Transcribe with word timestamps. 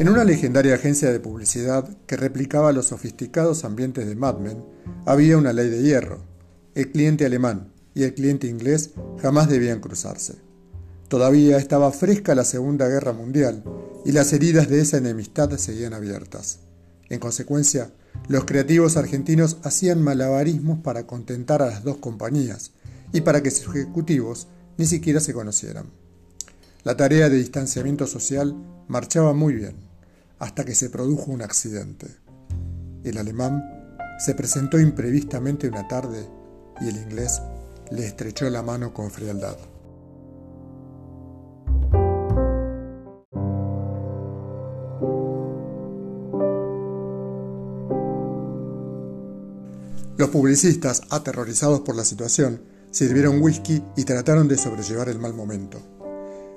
En 0.00 0.08
una 0.08 0.24
legendaria 0.24 0.76
agencia 0.76 1.12
de 1.12 1.20
publicidad 1.20 1.86
que 2.06 2.16
replicaba 2.16 2.72
los 2.72 2.86
sofisticados 2.86 3.66
ambientes 3.66 4.06
de 4.06 4.16
Mad 4.16 4.38
Men, 4.38 4.64
había 5.04 5.36
una 5.36 5.52
ley 5.52 5.68
de 5.68 5.82
hierro. 5.82 6.22
El 6.74 6.90
cliente 6.90 7.26
alemán 7.26 7.74
y 7.94 8.04
el 8.04 8.14
cliente 8.14 8.46
inglés 8.46 8.92
jamás 9.20 9.50
debían 9.50 9.80
cruzarse. 9.80 10.36
Todavía 11.08 11.58
estaba 11.58 11.92
fresca 11.92 12.34
la 12.34 12.44
Segunda 12.44 12.88
Guerra 12.88 13.12
Mundial 13.12 13.62
y 14.06 14.12
las 14.12 14.32
heridas 14.32 14.70
de 14.70 14.80
esa 14.80 14.96
enemistad 14.96 15.50
seguían 15.58 15.92
abiertas. 15.92 16.60
En 17.10 17.20
consecuencia, 17.20 17.92
los 18.26 18.46
creativos 18.46 18.96
argentinos 18.96 19.58
hacían 19.64 20.00
malabarismos 20.00 20.78
para 20.78 21.06
contentar 21.06 21.60
a 21.60 21.66
las 21.66 21.84
dos 21.84 21.98
compañías 21.98 22.70
y 23.12 23.20
para 23.20 23.42
que 23.42 23.50
sus 23.50 23.76
ejecutivos 23.76 24.48
ni 24.78 24.86
siquiera 24.86 25.20
se 25.20 25.34
conocieran. 25.34 25.90
La 26.84 26.96
tarea 26.96 27.28
de 27.28 27.36
distanciamiento 27.36 28.06
social 28.06 28.56
marchaba 28.88 29.34
muy 29.34 29.52
bien, 29.52 29.89
hasta 30.40 30.64
que 30.64 30.74
se 30.74 30.90
produjo 30.90 31.30
un 31.30 31.42
accidente. 31.42 32.08
El 33.04 33.18
alemán 33.18 33.62
se 34.18 34.34
presentó 34.34 34.80
imprevistamente 34.80 35.68
una 35.68 35.86
tarde 35.86 36.28
y 36.80 36.88
el 36.88 36.96
inglés 36.96 37.40
le 37.90 38.06
estrechó 38.06 38.48
la 38.50 38.62
mano 38.62 38.92
con 38.92 39.10
frialdad. 39.10 39.56
Los 50.16 50.28
publicistas, 50.28 51.02
aterrorizados 51.08 51.80
por 51.80 51.96
la 51.96 52.04
situación, 52.04 52.62
sirvieron 52.90 53.40
whisky 53.40 53.82
y 53.96 54.04
trataron 54.04 54.48
de 54.48 54.58
sobrellevar 54.58 55.08
el 55.08 55.18
mal 55.18 55.32
momento. 55.32 55.80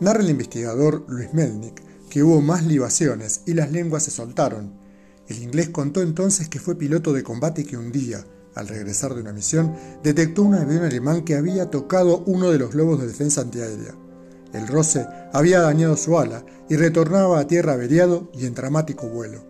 Narra 0.00 0.20
el 0.20 0.28
investigador 0.28 1.06
Luis 1.08 1.32
Melnick 1.32 1.82
que 2.16 2.22
hubo 2.22 2.40
más 2.40 2.64
libaciones 2.64 3.42
y 3.44 3.52
las 3.52 3.70
lenguas 3.70 4.04
se 4.04 4.10
soltaron. 4.10 4.72
El 5.28 5.42
inglés 5.42 5.68
contó 5.68 6.00
entonces 6.00 6.48
que 6.48 6.58
fue 6.58 6.78
piloto 6.78 7.12
de 7.12 7.22
combate 7.22 7.66
que 7.66 7.76
un 7.76 7.92
día, 7.92 8.24
al 8.54 8.68
regresar 8.68 9.14
de 9.14 9.20
una 9.20 9.34
misión, 9.34 9.74
detectó 10.02 10.42
un 10.42 10.54
avión 10.54 10.82
alemán 10.82 11.26
que 11.26 11.34
había 11.34 11.70
tocado 11.70 12.22
uno 12.24 12.50
de 12.50 12.58
los 12.58 12.70
globos 12.70 13.02
de 13.02 13.06
defensa 13.06 13.42
antiaérea. 13.42 13.94
El 14.54 14.66
roce 14.66 15.06
había 15.34 15.60
dañado 15.60 15.94
su 15.98 16.18
ala 16.18 16.42
y 16.70 16.76
retornaba 16.76 17.38
a 17.38 17.46
tierra 17.46 17.74
averiado 17.74 18.30
y 18.32 18.46
en 18.46 18.54
dramático 18.54 19.08
vuelo. 19.08 19.44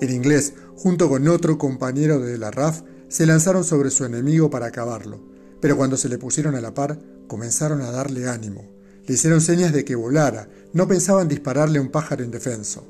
El 0.00 0.12
inglés, 0.12 0.54
junto 0.76 1.08
con 1.08 1.26
otro 1.26 1.58
compañero 1.58 2.20
de 2.20 2.38
la 2.38 2.52
RAF, 2.52 2.82
se 3.08 3.26
lanzaron 3.26 3.64
sobre 3.64 3.90
su 3.90 4.04
enemigo 4.04 4.48
para 4.48 4.66
acabarlo, 4.66 5.18
pero 5.60 5.76
cuando 5.76 5.96
se 5.96 6.08
le 6.08 6.18
pusieron 6.18 6.54
a 6.54 6.60
la 6.60 6.72
par, 6.72 7.00
comenzaron 7.26 7.80
a 7.80 7.90
darle 7.90 8.28
ánimo. 8.28 8.79
Le 9.06 9.14
hicieron 9.14 9.40
señas 9.40 9.72
de 9.72 9.84
que 9.84 9.94
volara, 9.94 10.48
no 10.72 10.86
pensaban 10.86 11.28
dispararle 11.28 11.78
a 11.78 11.82
un 11.82 11.90
pájaro 11.90 12.24
indefenso. 12.24 12.86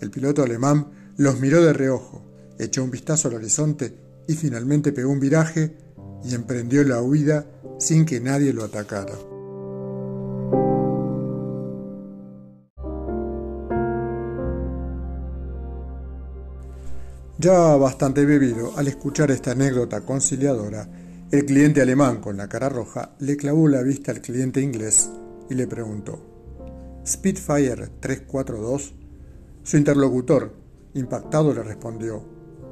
El 0.00 0.10
piloto 0.10 0.42
alemán 0.42 1.12
los 1.16 1.40
miró 1.40 1.62
de 1.62 1.72
reojo, 1.72 2.22
echó 2.58 2.82
un 2.82 2.90
vistazo 2.90 3.28
al 3.28 3.34
horizonte 3.34 3.94
y 4.26 4.34
finalmente 4.34 4.92
pegó 4.92 5.10
un 5.10 5.20
viraje 5.20 5.76
y 6.24 6.34
emprendió 6.34 6.82
la 6.84 7.00
huida 7.02 7.46
sin 7.78 8.04
que 8.04 8.20
nadie 8.20 8.52
lo 8.52 8.64
atacara. 8.64 9.14
Ya 17.38 17.76
bastante 17.76 18.24
bebido, 18.24 18.72
al 18.76 18.88
escuchar 18.88 19.30
esta 19.30 19.50
anécdota 19.50 20.00
conciliadora, 20.00 20.88
el 21.30 21.44
cliente 21.44 21.82
alemán 21.82 22.20
con 22.20 22.36
la 22.36 22.48
cara 22.48 22.68
roja 22.68 23.10
le 23.18 23.36
clavó 23.36 23.68
la 23.68 23.82
vista 23.82 24.12
al 24.12 24.20
cliente 24.20 24.60
inglés 24.60 25.10
y 25.48 25.54
le 25.54 25.66
preguntó, 25.66 26.18
¿Spitfire 27.06 27.88
342? 28.00 28.94
Su 29.62 29.76
interlocutor, 29.76 30.54
impactado, 30.94 31.52
le 31.52 31.62
respondió, 31.62 32.24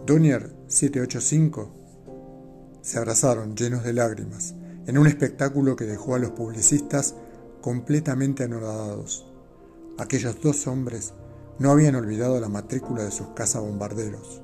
¿Donier 0.07 0.55
785? 0.69 1.71
Se 2.81 2.99
abrazaron 2.99 3.55
llenos 3.55 3.85
de 3.85 3.93
lágrimas, 3.93 4.55
en 4.87 4.99
un 4.99 5.07
espectáculo 5.07 5.77
que 5.77 5.85
dejó 5.85 6.15
a 6.15 6.19
los 6.19 6.31
publicistas 6.31 7.15
completamente 7.61 8.45
anonadados. 8.45 9.31
Aquellos 9.99 10.41
dos 10.41 10.67
hombres 10.67 11.15
no 11.59 11.71
habían 11.71 11.95
olvidado 11.95 12.41
la 12.41 12.49
matrícula 12.49 13.05
de 13.05 13.11
sus 13.11 13.29
cazabombarderos 13.29 14.43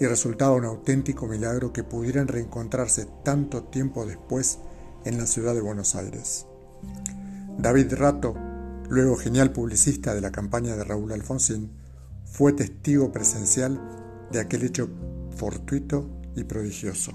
y 0.00 0.06
resultaba 0.06 0.56
un 0.56 0.64
auténtico 0.64 1.26
milagro 1.26 1.72
que 1.72 1.84
pudieran 1.84 2.28
reencontrarse 2.28 3.06
tanto 3.22 3.64
tiempo 3.64 4.04
después 4.04 4.58
en 5.04 5.16
la 5.16 5.26
ciudad 5.26 5.54
de 5.54 5.60
Buenos 5.60 5.94
Aires. 5.94 6.46
David 7.62 7.94
Rato, 7.94 8.34
luego 8.88 9.16
genial 9.16 9.52
publicista 9.52 10.16
de 10.16 10.20
la 10.20 10.32
campaña 10.32 10.74
de 10.74 10.82
Raúl 10.82 11.12
Alfonsín, 11.12 11.70
fue 12.24 12.52
testigo 12.54 13.12
presencial 13.12 13.80
de 14.32 14.40
aquel 14.40 14.64
hecho 14.64 14.88
fortuito 15.36 16.10
y 16.34 16.42
prodigioso. 16.42 17.12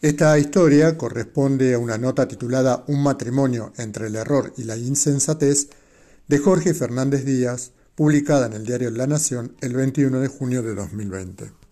Esta 0.00 0.38
historia 0.38 0.96
corresponde 0.96 1.74
a 1.74 1.78
una 1.78 1.98
nota 1.98 2.26
titulada 2.26 2.84
Un 2.86 3.02
matrimonio 3.02 3.74
entre 3.76 4.06
el 4.06 4.16
error 4.16 4.54
y 4.56 4.64
la 4.64 4.78
insensatez 4.78 5.68
de 6.28 6.38
Jorge 6.38 6.72
Fernández 6.72 7.26
Díaz, 7.26 7.72
publicada 7.94 8.46
en 8.46 8.54
el 8.54 8.64
diario 8.64 8.90
La 8.90 9.06
Nación 9.06 9.54
el 9.60 9.74
21 9.74 10.18
de 10.20 10.28
junio 10.28 10.62
de 10.62 10.74
2020. 10.74 11.58